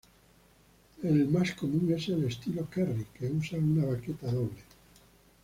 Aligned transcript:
El 1.03 1.27
más 1.29 1.51
común 1.53 1.93
es 1.93 2.09
el 2.09 2.23
""estilo 2.23 2.67
Kerry"", 2.67 3.05
que 3.13 3.27
usa 3.27 3.59
una 3.59 3.85
baqueta 3.85 4.31
doble. 4.31 4.63